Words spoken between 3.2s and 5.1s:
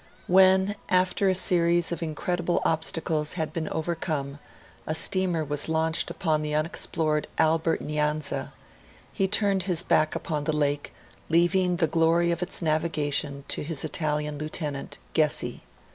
had been overcome, a